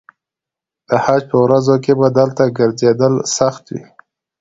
د 0.87 0.89
حج 1.03 1.21
په 1.31 1.37
ورځو 1.43 1.75
کې 1.83 1.93
به 1.99 2.07
دلته 2.19 2.43
ګرځېدل 2.57 3.13
سخت 3.37 3.63
وي. 3.73 3.83